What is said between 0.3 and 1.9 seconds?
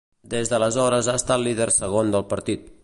Des d'aleshores ha estat Líder